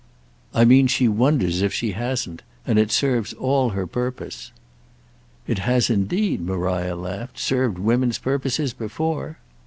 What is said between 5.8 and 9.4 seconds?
indeed," Maria laughed, "served women's purposes before!"